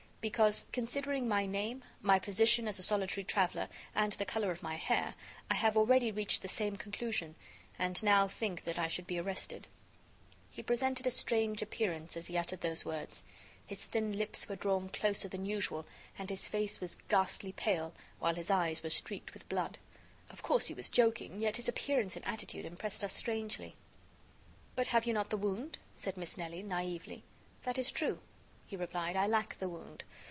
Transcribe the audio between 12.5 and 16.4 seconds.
these words. His thin lips were drawn closer than usual and